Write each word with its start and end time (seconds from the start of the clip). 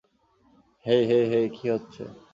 হেই, 0.85 1.01
hey, 1.05 1.23
hey, 1.31 1.45
কী 1.49 1.65
হচ্ছে? 1.69 2.03